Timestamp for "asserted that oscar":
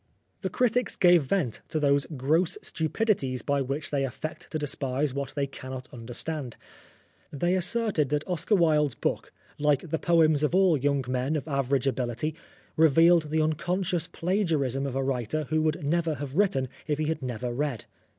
7.53-8.55